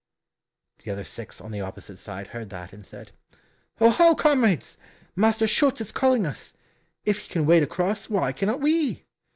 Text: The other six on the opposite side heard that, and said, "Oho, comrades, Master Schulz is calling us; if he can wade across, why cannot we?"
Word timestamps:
The 0.79 0.89
other 0.89 1.03
six 1.03 1.39
on 1.39 1.51
the 1.51 1.61
opposite 1.61 1.97
side 1.99 2.29
heard 2.29 2.49
that, 2.49 2.73
and 2.73 2.83
said, 2.83 3.11
"Oho, 3.79 4.15
comrades, 4.15 4.79
Master 5.15 5.45
Schulz 5.45 5.79
is 5.79 5.91
calling 5.91 6.25
us; 6.25 6.55
if 7.05 7.19
he 7.19 7.29
can 7.29 7.45
wade 7.45 7.61
across, 7.61 8.09
why 8.09 8.31
cannot 8.31 8.61
we?" 8.61 9.05